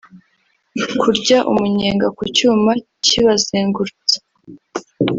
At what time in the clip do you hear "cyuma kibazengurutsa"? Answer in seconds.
2.35-4.17